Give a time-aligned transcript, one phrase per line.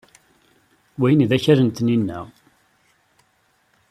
[0.99, 2.19] Wihin d akal n Taninna.